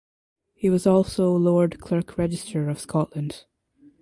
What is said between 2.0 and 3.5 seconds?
Register of Scotland.